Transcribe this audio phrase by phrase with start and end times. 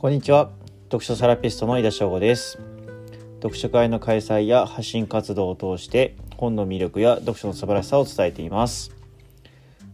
[0.00, 0.50] こんにちは。
[0.84, 2.58] 読書セラピストの井田翔吾です。
[3.42, 8.92] 読書会の開催や発信活動を通して本の魅力や読書の素晴らしさを伝えています。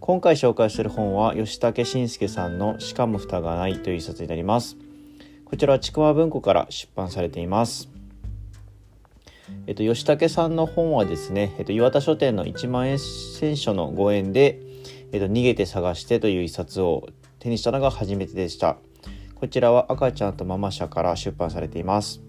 [0.00, 4.76] 今回紹介する本は吉武慎介さんのしかも蓋がないという一冊になります。
[5.46, 7.88] こちらはちくわ文庫から出版されています。
[9.66, 14.60] えっと、吉武さんの本はですね、えっと、岩田書店の1万円選書のご縁で、
[15.12, 18.76] えっと、逃げて探してという一冊を手にしたのが初めてでした。
[19.44, 22.22] こちらは赤ちゃんとママ社から出版されています。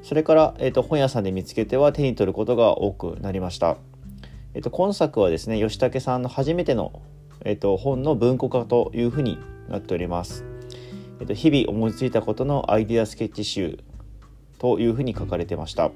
[0.00, 3.76] それから、えっと、本屋さんで見つけては手に取ることが多くなりました。
[4.54, 7.02] えっと、今作はですね、吉武さんの初めての、
[7.44, 10.46] えっと、本の文庫化というふうになっております。
[11.20, 13.80] えっと、日々思いついたことのアイデアスケッチ集
[14.58, 15.90] というふうに書かれてました。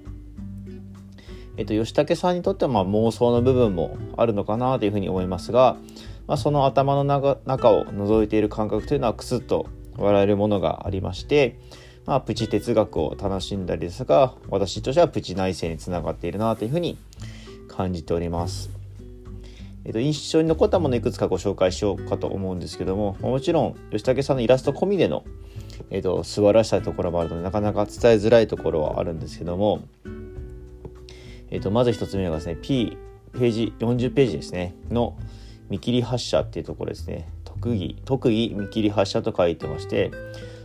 [1.56, 5.78] えっと、吉武さんにとってはまあ妄想の部分もあるのかなというふうに思いますが、
[6.26, 11.58] まあ、その頭の中中を覗いている感覚というのはクスッと笑えるものがありまして、
[12.04, 16.98] まあ、プチ哲学を楽しんだりですが私としてはプチ内政につながっているなというふうに
[17.68, 18.70] 感じております。
[19.84, 25.24] えっと、印象に残ったものいくつかご紹介しようかと思うんですけどももちろん吉武さんのイラスト込みでの、
[25.90, 29.84] えっと、素晴らしさところもあるのでなかなか伝えづらいところはあるんですけども
[31.50, 32.96] えー、とまず1つ目はですね P
[33.32, 35.16] ページ40ページですねの
[35.68, 40.10] 見切り発車っていうところですね特技特技見切り発車と書いてまして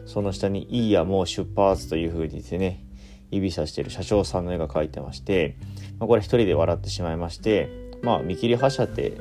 [0.05, 2.83] その下に「いいやもう出発」というふうにですね
[3.31, 5.55] 指さしてる車掌さんの絵が描いてまして、
[5.99, 7.69] まあ、これ一人で笑ってしまいまして
[8.01, 9.13] まあ見切り発車って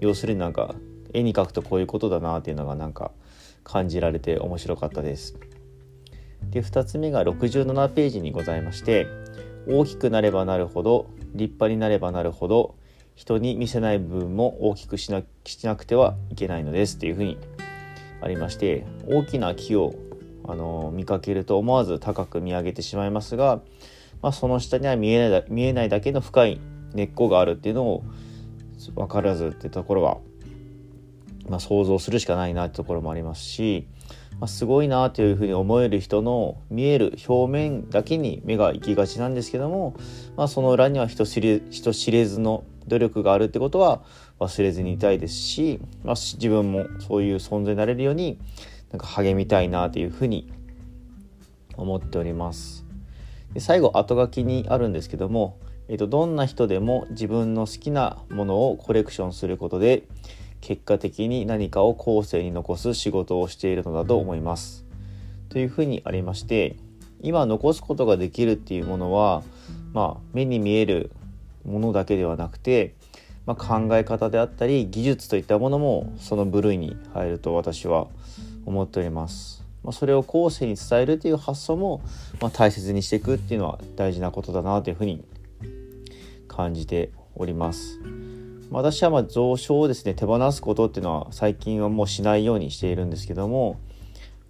[0.00, 0.74] 要するになんか
[1.12, 3.10] 絵に描くとこういうことだなっていうのがなんか
[3.64, 5.36] 感じられて面白かったです。
[6.50, 9.06] で2つ目が67ページにございまして
[9.68, 12.74] 大きくなればなるほど立派になればなるほど
[13.20, 17.36] 人に見せない部分も大きくしなしなくてはいけないのですっていうふうに
[18.22, 19.94] ありまして大きな木を
[20.48, 23.60] あの見かけると思わず高く見上げてしまいますが、
[24.22, 26.60] まあ、その下には見えない見えないだけの深い
[26.94, 28.04] 根っこがあるっていうのを
[28.94, 30.16] 分からずってところは、
[31.46, 33.86] まあ、想像するしかないなってところもありますし
[34.40, 39.94] まあ、すごいなというふうに思える人の見える表面だけに目が行きがちなんですけども、
[40.34, 44.02] まあ、その裏には人知れ人知れずの努力があるってことは
[44.38, 48.38] 忘れずにいたいですし、まあ、自分もそういう存在になれるように
[48.90, 50.52] なんか励みたいなというふうに
[51.76, 52.84] 思っております。
[53.54, 55.58] で最後後書きにあるんですけども、
[55.88, 60.04] えー、とどんな人でも自分の好きなものをコレクションすることで
[60.60, 64.84] 結果的に何かを後世に残す仕事をしているのだと思います。
[65.48, 66.76] というふうにありまして
[67.22, 69.42] 今残すことができるっていうものは、
[69.92, 71.10] まあ、目に見える
[71.64, 72.94] ものだけではなくて、
[73.46, 78.06] まあ、考え方であったり技術といったものもその部類に入ると私は
[78.66, 79.64] 思っております。
[79.82, 82.02] まあ、それを後世に伝えるという発想も、
[82.40, 85.24] まあ、大切にしていくっていうのは大事なことだなというふうに
[86.48, 87.98] 感じております。
[88.70, 93.80] 私はまあ蔵書をですね手放すことっていうのは最近はもうしないようにしているんですけども、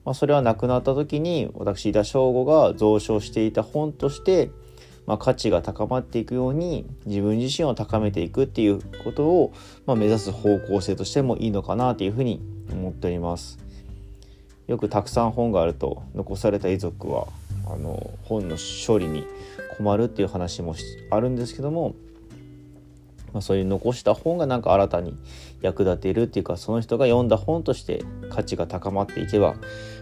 [0.05, 4.51] まあ、それはなくなった時に私井田翔吾が蔵書していた本として、
[5.11, 9.53] まあ、価値が高まっていくように自分自身を高めていくっていうことを、
[9.85, 12.41] まあ、目指す方向性としてもいいのかなというふうに
[12.71, 13.59] 思っております。
[14.69, 17.27] よくたくさん本があると残された遺族は
[17.67, 19.25] あの本の処理に
[19.79, 20.77] 困るっていう話も
[21.11, 21.97] あるんですけども
[23.33, 25.17] まあ、そういう残した本がなんか新たに
[25.61, 29.55] 役立てるっていうかその人が読んだ本として価値が高まっていけば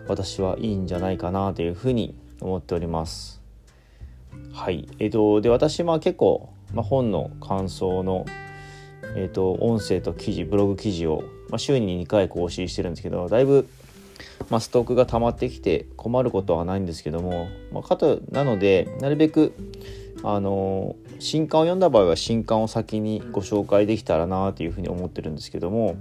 [0.06, 3.37] 私はいいんじゃないかなというふうに思っております。
[4.58, 8.26] はい、えーと、で私は結構、まあ、本の感想の、
[9.14, 13.68] えーと、音声と記事ブログ記事を、まあ、週に2回更新してるんですけどだいぶ、
[14.50, 19.54] まあ、ストックが溜まってきて困ることはないんですけども、まあ、かとなのでなるべく
[20.24, 25.96] あの新刊を読んだ場合は新刊を先にご紹介できたらなというふうに思ってるんですけども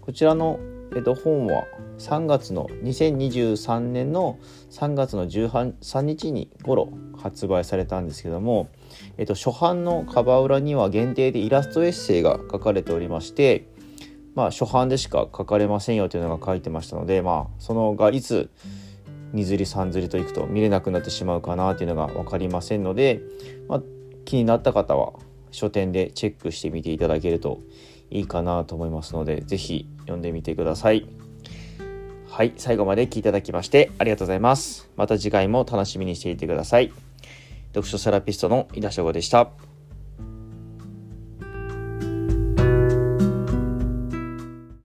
[0.00, 0.58] こちらの、
[0.94, 1.64] えっと、本は
[1.98, 4.38] 3月の2023年の
[4.70, 8.68] 3月の13日に頃発売されたんですけども、
[9.18, 13.68] えっと、初版のカバー裏には限定でイラストエッセイが書かれておりまして
[14.34, 18.50] まあ初版でしか書かれませんよというのが書いてましたのでまあそのがいつ
[19.34, 23.20] 2釣り3釣りといくと見れなくなってしまうかなというのが分かりませんので、
[23.68, 23.82] まあ、
[24.24, 25.12] 気になった方は
[25.50, 27.60] 書店でチェックしてみていただけると
[28.10, 31.06] いいかなと思いますので是非読んでみてください。
[32.28, 34.88] はい、最後まで聞いていただきましてありがとうございます。
[34.96, 36.92] また次回も楽しみにしていてください。
[37.72, 39.69] 読書セラピストの井田翔吾でした。